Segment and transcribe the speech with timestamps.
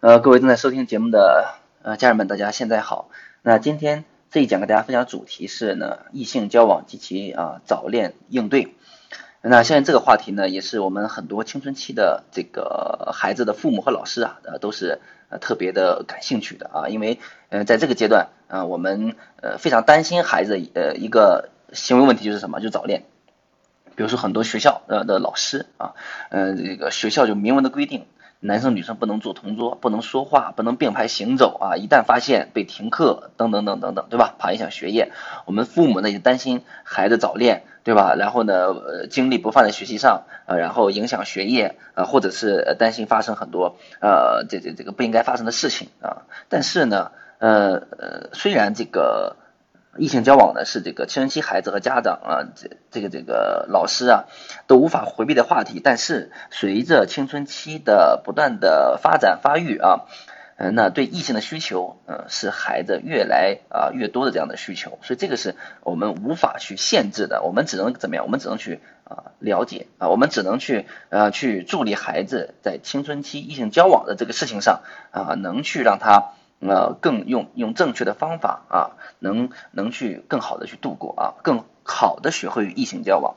[0.00, 3.10] 呃，各位正在收听节目的呃家人们，大家现在好。
[3.42, 8.76] 那今天这一讲给大家分享主题是呢，异性交往及其啊早恋应对。
[9.40, 15.00] 那现在这个话题呢，也是我们很多青春期的这个孩子的父母和老师啊，呃都是
[15.30, 17.18] 呃特别的感兴趣的啊，因为
[17.48, 23.02] 呃在这个阶段啊，我们呃非常担心孩子呃一个行为问题就是什么，就早恋。
[23.96, 25.94] 比如说很多学校呃的老师啊，
[26.30, 28.06] 呃这个学校就明文的规定，
[28.40, 34.34] 男生女生不能坐同桌，不能说话，不能并排行走啊，一旦发现被停课等等等等等，对吧？
[34.38, 35.10] 怕影响学业。
[35.44, 38.14] 我们父母呢也担心孩子早恋，对吧？
[38.14, 46.22] 然后呢，精力不放在学习上，呃然后影响学业，呃或者是担心发生很多呃这这这个不应该发生的事情啊。
[46.48, 49.36] 但是呢，呃呃虽然这个。
[49.98, 54.24] 异性交往呢是这个青春期孩子和家长啊，这这个这个老师啊
[54.66, 55.80] 都无法回避的话题。
[55.82, 60.06] 但是随着青春期的不断的发展发育啊，
[60.56, 64.98] 嗯，那对异性的需求，嗯，是孩子越来啊越多的这样的需求。
[65.02, 68.24] 所以这个是我们无法去限制的，我们只能怎么样？
[68.24, 76.32] 我们只能去啊了解啊，我们只能去呃去助力孩子在青春期异性交往的这个事情上啊，能去让他。
[76.60, 83.36] 呃，更用用正确的方法啊，能能去更好的去度过啊，更好的学会与异性交往。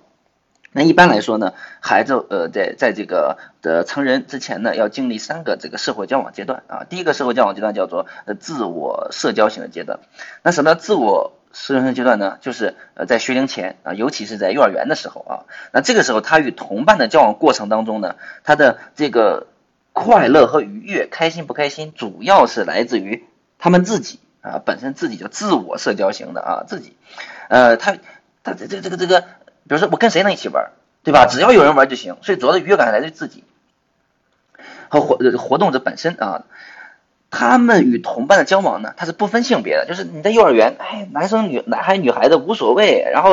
[0.71, 6.83] 那一般来说呢，孩子呃在在这个的成人之前呢，要经历三个这个社会交往阶段啊。
[6.89, 9.99] 第一个社会交往阶段叫做呃自我社交型的阶段。
[10.41, 12.39] 那什么叫自我社交型阶段呢？
[12.41, 15.35] 就是呃在学龄前啊，尤其是在幼儿园的时候啊，
[15.71, 19.45] 那这个时候他与同伴的交往过程当中呢，他的这个。
[19.93, 23.25] 快乐和愉悦，开心不开心，主要是来自于
[23.59, 26.95] 他们自己啊，本身自己就自我社交型的啊，自己，
[27.49, 27.97] 呃，他
[28.43, 29.27] 他这这这个这个，比
[29.69, 30.71] 如说我跟谁能一起玩，
[31.03, 31.25] 对吧？
[31.25, 33.43] 只要有人玩就行，所以主要的愉悦感来自于自己
[34.89, 36.43] 和活活动者本身啊。
[37.33, 43.31] 他们与同伴的交往呢，他是不分性别的，就是你在幼儿园，哎，男生女男孩女孩子无所谓，然后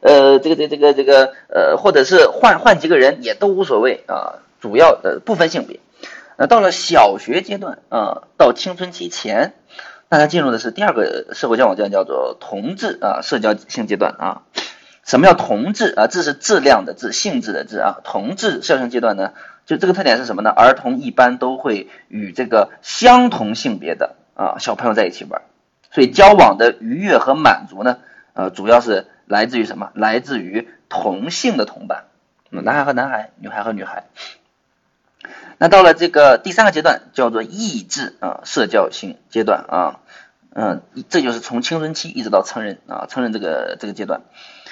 [0.00, 5.78] 呃，这个这这个这个呃，或者是换换几个人也都无所谓啊，主要的不分性别。
[6.40, 9.54] 那到了小学阶段啊，到青春期前，
[10.08, 14.42] 大家进入的是第二个社会交往阶段，叫做同质啊社交性阶段啊。
[15.04, 16.06] 什么叫同质啊？
[16.06, 17.96] 质是质量的质，性质的质啊。
[18.04, 19.32] 同质社交性阶段呢，
[19.66, 20.50] 就这个特点是什么呢？
[20.50, 25.42] 儿童一般都会与这个相同性别的啊小朋友在一起玩，
[25.90, 27.98] 所以交往的愉悦和满足呢，
[28.34, 29.90] 呃，主要是来自于什么？
[29.94, 32.04] 来自于同性的同伴，
[32.50, 34.04] 男孩和男孩，女孩和女孩。
[35.58, 40.00] 那到了这个第三个阶段，叫做抑制啊社交性阶段啊，
[40.54, 44.22] 嗯，这就是从青春期一直到成人啊成人这个这个阶段。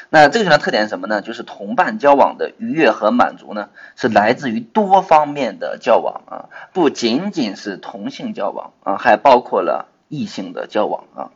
[0.09, 1.21] 那这个阶段特点是什么呢？
[1.21, 11.31] 就是同伴交往的愉悦和满足呢，是来自于多方面的交往啊，不仅仅是同性交往啊，还包括了异性的交往啊。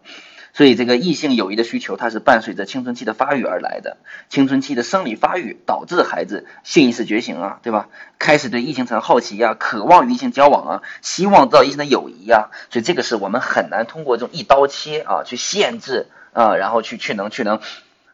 [0.53, 3.99] 所以，这个异性友谊的需求，它是伴随着青春期的发育而来的。
[4.29, 7.89] 青春期的生理发育导致孩子性意识觉醒啊，对吧？
[8.19, 12.51] 开始对异性产生好奇啊，渴望与异性交往啊，希望得到异性的友谊啊。
[12.71, 17.61] 所以，这个是我们很难通过这种一刀切啊去限制啊，然后去去能去能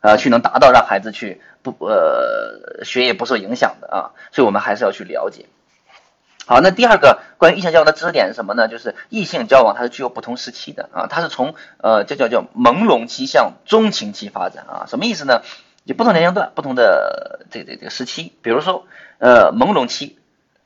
[0.01, 4.13] 呃去能达到让孩子去不呃学业不受影响的啊。
[4.31, 5.47] 所以我们还是要去了解。
[6.47, 8.69] 好，那第二个关于异性交往的知识点是什么呢？
[8.69, 15.43] 就是异性交往它是具有不同时期的啊，它是从呃这叫叫朦胧期向中情期发展啊，什么意思呢？
[15.85, 18.87] 就不同年龄段、不同的这这这个时期，比如说
[19.19, 20.19] 呃朦胧期，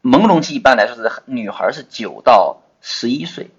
[0.03, 3.51] 朦胧期一般来说是女孩是九到十一岁。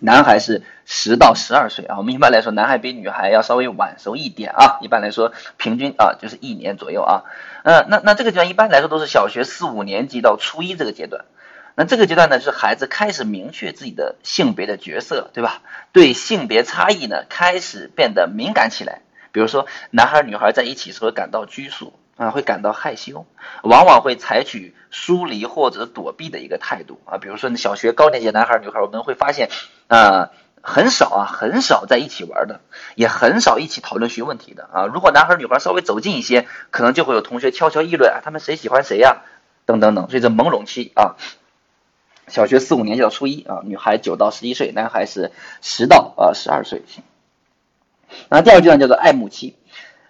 [0.00, 4.78] 男孩是十到十二岁啊，我们一般来说，男孩比女孩要稍微晚熟一点啊。
[4.80, 7.24] 一般来说，平均啊就是一年左右啊。
[7.64, 11.24] 呃，那那这个阶段一般来说都是小学四五年级到初一这个阶段。
[11.74, 15.62] 那这个阶段呢，是孩子开始明确自己的性别的角色，对吧？
[15.92, 19.00] 对性别差异呢，开始变得敏感起来。
[19.32, 21.92] 比如说，男孩女孩在一起时候感到拘束。
[22.18, 23.26] 啊，会感到害羞，
[23.62, 27.16] 往往会采取疏离或者躲避的一个态度啊。
[27.18, 29.50] 比如说，小学高年级男孩女孩，我们会发现，
[29.88, 30.30] 呃，
[30.62, 32.60] 很少啊，很少在一起玩的，
[32.94, 34.86] 也很少一起讨论学问题的啊。
[34.86, 39.22] 如果男孩女孩稍微走近一些，可能就会有同学悄悄议论啊，他们谁喜欢谁呀，
[39.64, 40.08] 等等等。
[40.08, 41.16] 所以这朦胧期啊，
[42.28, 45.32] 小学四五年级到初一啊，女孩九到十一岁，男孩是
[45.62, 46.82] 十到呃十二岁。
[48.28, 49.56] 那第二阶段叫做爱慕期。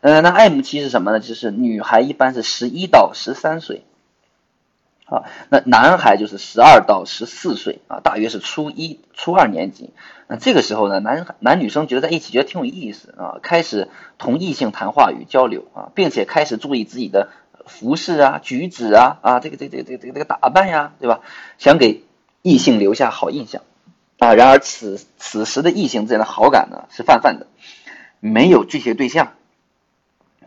[0.01, 1.19] 呃，那爱慕期是什么呢？
[1.19, 3.83] 就是女孩一般是十一到十三岁，
[5.11, 9.91] 啊，那男孩就是十二到十四岁啊，大约是初一、初二年级。
[10.27, 13.89] 那这个时候呢，男男女生觉得在一起觉得挺有意思啊，开始
[14.19, 17.29] 同异性谈话与交流啊，并且开始注意自己的
[17.67, 21.21] 服饰啊、举止啊啊，这个这个这个这个这个打扮呀，对吧？
[21.59, 22.05] 想给。
[22.41, 23.63] 异性留下好印象
[24.21, 24.33] 啊。
[24.33, 27.49] 然而此此时的异性之间的好感呢是泛泛的，
[28.21, 29.33] 没有具体对象。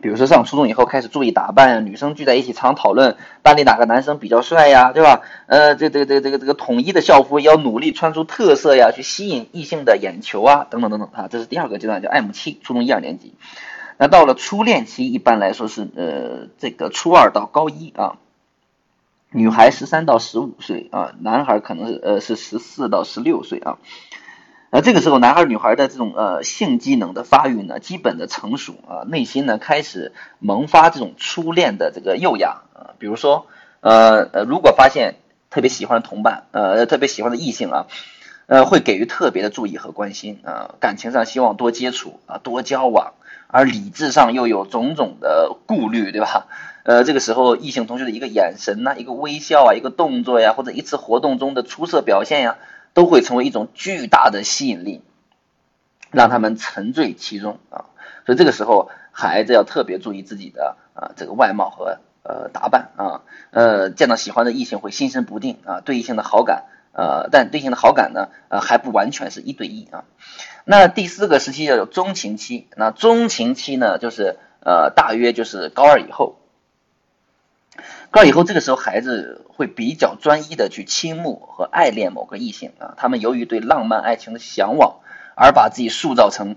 [0.02, 5.22] 比如说上初中以后开始注意打扮，女生聚在一起常讨论班里哪个男生比较帅呀，对吧？
[5.46, 13.32] 呃，这这个这个这个这个统一的校服要努力穿出特色呀，去吸引异性的眼球啊，等等等等啊，这是第二个阶段叫 M 期，初中一二年级。
[13.96, 18.16] 那到了初恋期，一般来说是呃这个初二到高一啊，
[19.30, 23.78] 女孩十三到十五岁啊，男孩可能是呃是十四到十六岁啊。
[24.74, 33.48] 那这个时候，男孩女孩的这种呃性机能的发育呢，基本的成熟啊，内心呢开始萌发这种初恋的这个幼芽啊，比如说
[33.80, 35.16] 呃呃，如果发现
[35.50, 37.86] 特别喜欢的同伴呃特别喜欢的异性啊，
[38.46, 43.12] 呃会给予特别的注意和关心啊，感情上希望多接触啊多交往，
[43.48, 46.46] 而理智上又有种种的顾虑，对吧？
[46.84, 52.56] 呃这个时候异性同学的一个眼神呐，一个微笑啊，一个动作呀，或者一次活动中的出色表现呀。
[52.94, 55.02] 都会成为一种巨大的吸引力，
[56.10, 57.86] 让他们沉醉其中啊！
[58.26, 70.04] 所以这个时候，孩子要特别注意自己的啊这个外貌和呃打扮啊，呃见到喜欢的异性会心神不定啊，对异性的好感呃，但对异性的好感呢呃还不完全是一对一啊。
[70.64, 76.36] 那第四个时期叫做中情期，那中情期呢就是呃大约就是高二以后。
[78.10, 82.94] 高以后，这个时候孩子会比较专一的去倾慕和爱恋某个异性啊。
[82.98, 85.00] 他们由于对浪漫爱情的向往，
[85.34, 86.56] 而把自己塑造成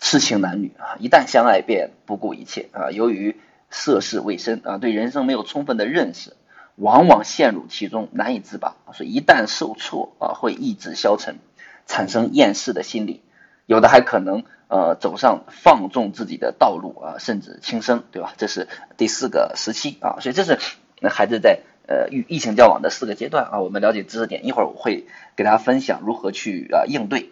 [0.00, 0.98] 痴情男女啊。
[0.98, 2.90] 一旦相爱，便不顾一切啊。
[2.90, 3.40] 由于
[3.70, 6.34] 涉世未深啊，对人生没有充分的认识，
[6.74, 8.74] 往往陷入其中难以自拔。
[8.92, 11.38] 所以一旦受挫啊，会意志消沉，
[11.86, 13.22] 产生厌世的心理。
[13.66, 18.34] 有的还可能呃走上放纵自己的道路啊，甚至轻生，对吧？
[18.36, 18.66] 这是
[18.96, 20.58] 第四个时期啊，所以这是
[21.00, 23.60] 那孩子在呃与异性交往的四个阶段啊。
[23.60, 25.06] 我们了解知识点，一会儿我会
[25.36, 27.30] 给大家分享如何去啊应对。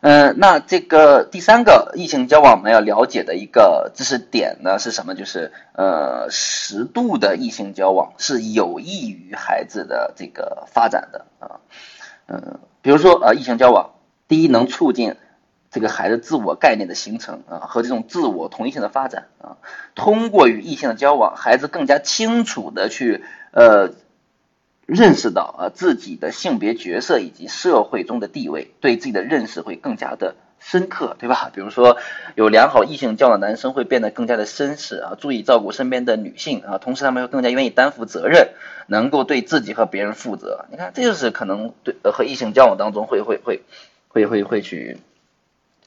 [0.00, 5.14] 嗯，那这个第三个异性交往我们要了解的一个知识点呢是什么？
[5.14, 11.60] 就是呃适度的异性交往是有益于孩子的这个发展的啊。
[12.26, 13.90] 嗯，比如说呃异性交往。
[14.28, 15.16] 第一，能促进
[15.70, 19.56] 这个孩子自我概念的形成啊，和这种自我同一性的发展啊。
[19.94, 23.90] 通过与异性的交往，孩子更加清楚的去呃
[24.86, 31.50] 认识到啊自己的性别角色以及社会中的地位，对自己的认识会更加的深刻，对吧？
[31.54, 31.96] 比如说，
[32.34, 38.50] 有良好异性交往的男生会变得更加的绅士啊，注意照顾身边的女性啊，同时他们会更加愿意担负责任，
[38.86, 40.66] 能够对自己和别人负责。
[40.70, 43.62] 你看，这就是可能对和异性交往当中会会会。
[44.26, 44.98] 会会会去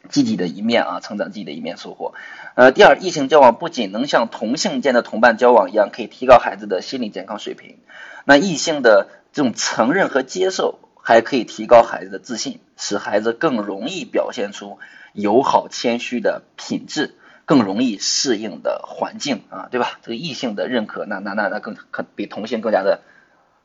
[0.10, 2.14] 积极的一面啊，成长积极的一面收获。
[2.56, 7.78] 呃，第二，异性交往不仅能像同性间的同伴交往一样，可以提高孩子的心理健康水平。
[8.26, 14.80] 那异性的这种承认和接受，还可以提高孩子的自信，使孩子更容易表现出
[15.14, 20.00] 友好谦虚的品质，更容易适应的环境啊，对吧？
[20.04, 23.02] 这个异性的认可，那那那那更可比同性更加的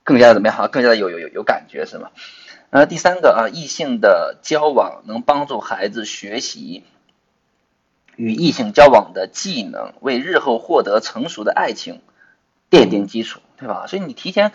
[0.04, 0.68] 更加的怎么样哈？
[0.68, 2.10] 更加的有有有有感觉是吗？
[2.76, 6.84] 呃，第三个啊，异性的交往能帮助孩子学习
[8.16, 12.02] 与异性交往的技能，为日后获得成熟的爱情
[12.70, 13.86] 奠定基础，对吧？
[13.86, 14.52] 所以你提前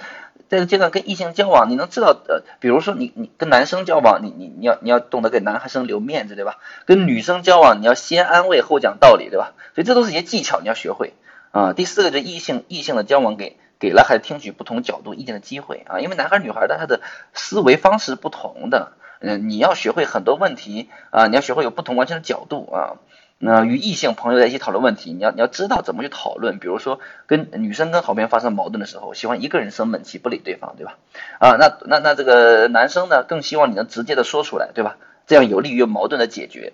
[0.50, 6.60] 这个阶段跟异性交往，你能知道，呃，比如说你你跟男生交往，你你你要你要懂得给男生留面子，对吧？
[6.86, 9.56] 跟女生交往，你要先安慰后讲道理，对吧？
[9.74, 11.16] 所以这都是一些技巧，你要学会
[11.50, 11.74] 啊。
[11.74, 13.58] 第四个，就异性异性的交往给。
[13.82, 17.02] 给了孩子听取不同角度意见的机会啊，因为男孩女孩的他的
[17.34, 23.02] 思维方式不同的，嗯，你要学会很多问题啊，你要学会有不同完全的角度啊。
[23.44, 26.60] 那与异性朋友在一起讨论问题，你要你要知道怎么去讨论。
[26.60, 31.00] 比如说跟女生跟好朋友发生矛盾的时候，喜欢一个人生闷气不理对方，对吧？
[31.40, 34.98] 啊，那那那这个男生呢，更希望你能直接的说出来，对吧？
[35.26, 36.74] 这样有利于矛盾的解决。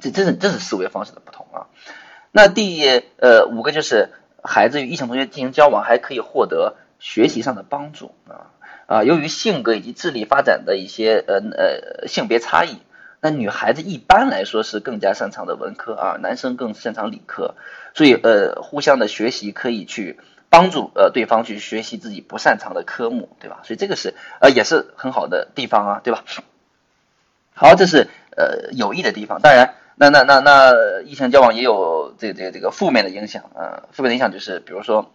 [0.00, 1.66] 这这是这是思维方式的不同啊。
[2.30, 2.86] 那第
[3.18, 4.10] 呃五个就是。
[4.42, 8.50] 孩子与异性同学进行交往，还可以获得学习上的帮助啊
[8.86, 9.04] 啊！
[9.04, 12.78] 由于性格以及智力发展的一些呃呃性别差异，
[13.20, 17.54] 那女孩子一般来说是更加擅长的文科啊，男生更擅长理科，
[17.94, 20.18] 所以呃互相的学习可以去
[20.48, 23.60] 帮助呃对方去学习自己不擅长的科目，对吧？
[23.64, 26.24] 所以这个是呃也是很好的地方啊，对吧？
[27.54, 29.74] 好，这是呃有益的地方，当然。
[30.00, 35.12] 那那那那异性交往也有这这这个负面的影响啊，负面的影响就是比如说，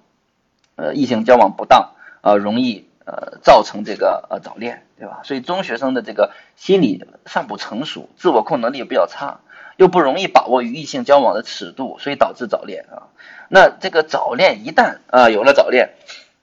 [0.75, 5.21] 呃，异性交往不当啊，容易呃造成这个呃早恋，对吧？
[5.23, 9.39] 所以中学生的这个心理尚不成熟，自我控能力比较差，
[9.75, 13.09] 又不容易把握与异性交往的尺度，所以导致早恋啊。
[13.49, 15.95] 那这个早恋一旦啊有了早恋，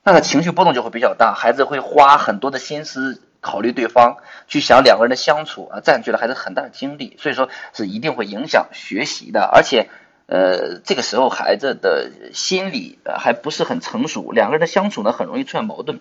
[0.02, 4.16] 那个情绪波动就会比较大，孩子会花很多的心思考虑对方，
[4.48, 9.42] 去想两个人的相处啊，占据了孩子很大的精力，所以说是一定会影响学习的。
[9.52, 9.90] 而且，
[10.26, 16.00] 呃，这个时候孩子的心理还不是很成熟，两个人的相处呢很容易出现矛盾，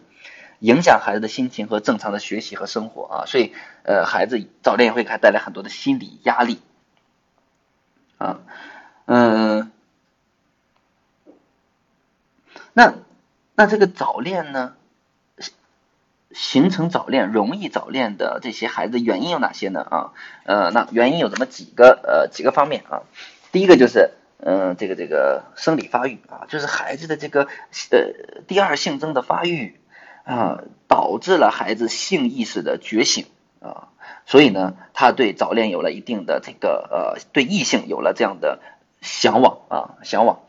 [0.60, 3.26] 影响孩子的心情和正常的学习和生活啊。
[3.26, 6.62] 所以，呃，孩子早恋会给他带来很多的心理压力
[8.18, 8.40] 啊，
[9.06, 9.72] 嗯，
[12.72, 12.94] 那。
[13.54, 14.74] 那这个早恋呢，
[16.34, 19.82] 形成早恋、容易早恋的这些孩子原因有哪些呢？
[19.82, 20.12] 啊，
[20.46, 23.04] 呃，那原因有这么几个呃几个方面啊。
[23.52, 27.48] 第一个就是嗯这个这个生理发育啊，就是孩子的这个
[27.92, 29.80] 呃第二性征的发育
[30.24, 33.26] 啊，导致了孩子性意识的觉醒
[33.60, 33.90] 啊，
[34.26, 38.60] 所以呢，他对早恋有了一定的这个呃对异性有了这样的。
[39.01, 40.39] 向往啊，向往。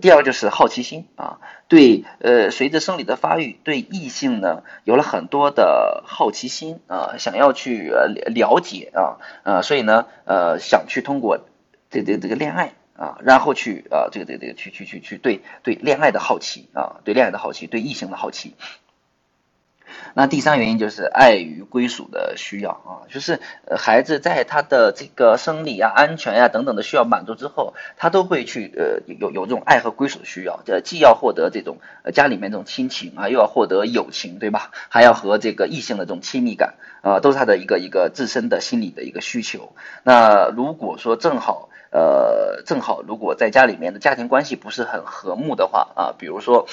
[0.00, 1.38] 第二个就是好奇心啊，
[1.68, 7.92] 对，呃，随着生理的发育，对异性呢有了很多的好奇心啊，想要去
[8.26, 11.38] 了解啊，呃，所以呢，呃，想去通过
[11.90, 18.54] 这这这个恋爱啊，然后去啊，这个这个这个去去去去对对恋爱的好奇啊，对恋爱的好奇，对异性的好奇。
[20.18, 34.72] 那第三原因就是爱与归属的需要啊，就是呃孩子在他的这个生理啊、安全呀等等的需要满足之后，他都会去呃有有这种爱和归属的需要，这既要获得这种呃家里面这种亲情啊，又要获得友情，对吧？
[34.88, 39.72] 还要和这个异性的这种亲密感啊，都是他的一个一个自身的心理的一个需求。
[40.02, 46.66] 那如果说正好呃正好如果在家里面的家庭关系不是很和睦的话啊，比如说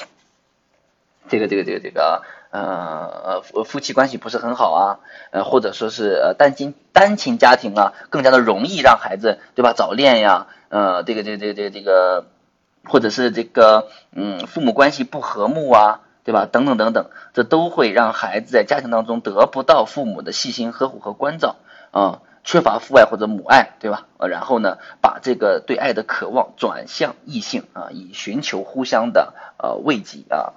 [1.29, 2.23] 这个这个这个这个。
[2.51, 4.99] 呃呃夫妻关系不是很好啊，
[5.31, 12.27] 呃或者说是呃单亲单亲家庭啊，更加的容易让孩子对吧早恋呀，呃这个这个这这这个，
[12.85, 21.57] 或者是这个嗯父母关系不和睦啊，对吧等等等等，这都会让孩子在家庭当中得不到父母的细心呵护和关照
[21.91, 24.05] 啊，缺乏父爱或者母爱，对吧？
[24.15, 30.53] 呃然后呢把这个对爱的渴望转向异性啊，以寻求互相的呃慰藉啊。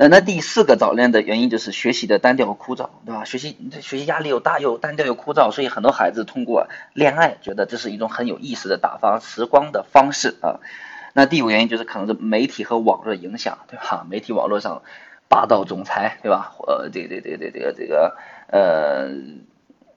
[0.00, 3.26] 呃，那第四个早恋的原因就是学习的单调和枯燥，对吧？
[3.26, 10.64] 学习学习压力又大又单调又枯燥，所以很多孩子通过恋爱觉得这是一种很有意思的打发时光的方式啊。
[11.12, 14.06] 那第五个原因就是可能是媒体和网络影响，对吧？
[14.08, 14.80] 媒体网络上
[15.28, 16.54] 霸道总裁，对吧？
[16.66, 18.16] 呃，这个这个这个这个这个
[18.46, 19.08] 呃，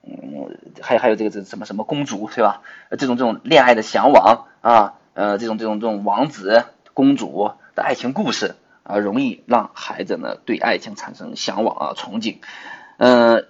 [0.02, 2.60] 嗯，还有还有这个这什么什么公主，对吧？
[2.90, 8.56] 这种这种恋爱的向往啊，呃，这种这种这种王子公主的爱情故事。
[8.84, 12.36] 啊，容易让孩子呢对爱情产生向往啊憧憬，
[12.98, 13.44] 呃，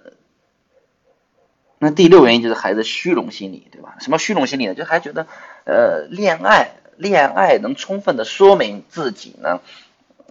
[1.77, 3.97] 那第六原因就是孩子虚荣心理，对吧？
[3.99, 4.73] 什么虚荣心理呢？
[4.73, 5.27] 就还觉得，
[5.65, 9.59] 呃，恋爱恋爱能充分的说明自己呢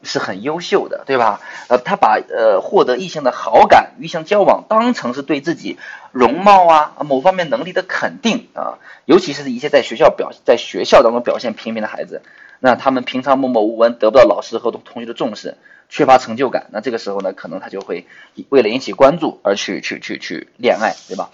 [0.02, 1.42] 是很优秀的，对吧？
[1.68, 5.78] 呃，他把呃获得异性的好感、异性交往当成是对自己
[6.12, 12.22] 容貌啊某方面能力的肯定啊，尤其是一些在学校表在学校当中表现平平的孩子。
[12.64, 15.58] 那他们平常默默无闻，得不到老师和同学的重视，
[15.90, 16.68] 缺乏成就感。
[16.72, 18.06] 那这个时候呢，可能他就会
[18.48, 21.28] 为了引起关注而去去去去恋爱，对吧？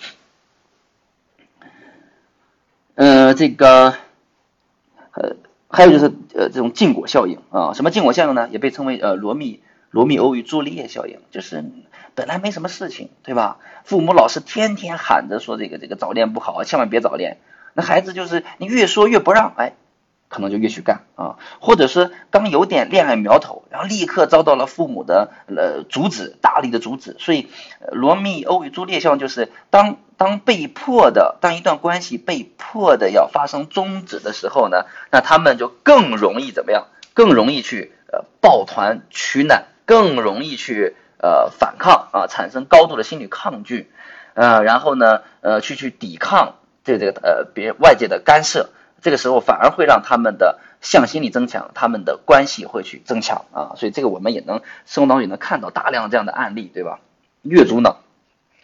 [2.96, 3.94] 呃，这个
[5.12, 5.36] 呃，
[5.68, 8.48] 还有就是呃，这种禁果效应啊，什么禁果效应呢？
[8.50, 11.64] 也被称为呃罗密罗密欧与朱丽叶效应，就是
[12.16, 13.58] 本来没什么事情，对吧？
[13.84, 17.38] 父母老师天天喊着说这个这个早恋不好，千万别早恋。
[17.74, 19.74] 那孩子就是你越说越不让，哎。
[20.30, 27.16] 可能就越去干啊，或者是刚有点恋爱苗头，然后立刻遭到了父母的呃阻止，大力的阻止。
[27.18, 27.48] 所以，
[27.90, 36.86] 罗密欧与朱丽叶效应就是当当被迫的，当一段关系被迫的要发生终止的时候呢，那他们就更容易怎么样？
[37.12, 43.90] 更容易去呃抱团取暖，更容易去呃反抗啊，产生高度的心理抗拒，
[44.34, 48.70] 呃，然后呢呃去去抵抗这这个呃别外界的干涉。
[49.02, 57.00] 这个时候反而会让他们的向心力增强，他们的关系会去增强啊，所以这个我们也能生活当中也能看到大量这样的案例，对吧？
[57.42, 58.00] 越阻挠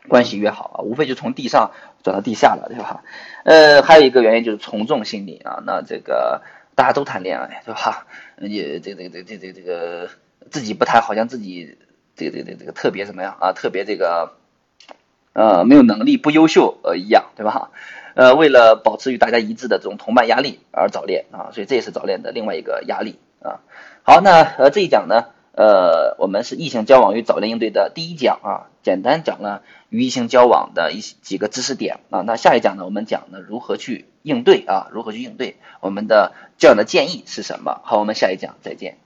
[0.08, 1.70] 关系越好啊，无非就从地上
[2.02, 3.02] 转到地下了，对吧？
[3.44, 6.42] 呃，还有一个原因就是从众心理啊，那这个
[6.74, 8.06] 大家都谈恋爱，对吧？
[8.38, 10.10] 也这这这这这这个
[10.50, 11.78] 自己不谈，好像自己
[12.14, 13.52] 这个这个这个特别怎么样啊？
[13.52, 14.32] 特别这个
[15.32, 17.70] 呃没有能力不优秀呃一样，对吧？
[18.16, 23.60] 呃，为了保持与大家一致的这种同伴压力而早恋啊，所以这也是早恋的另外一个压力啊。
[24.04, 32.22] 好，那呃这一讲呢，呃我们是异性交往与早恋应对的第一讲啊，简单讲了与异性交往的一几个知识点啊。
[32.22, 37.82] 那下一讲呢，我们讲呢如何去应对啊，如何去应对，我们的这样的建议是什么？
[37.84, 38.96] 好，我们下一讲再见。